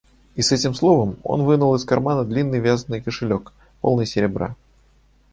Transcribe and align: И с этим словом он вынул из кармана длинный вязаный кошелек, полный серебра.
И 0.35 0.41
с 0.41 0.51
этим 0.51 0.73
словом 0.73 1.17
он 1.23 1.43
вынул 1.43 1.75
из 1.75 1.85
кармана 1.85 2.23
длинный 2.25 2.57
вязаный 2.59 3.01
кошелек, 3.03 3.53
полный 3.81 4.07
серебра. 4.07 4.55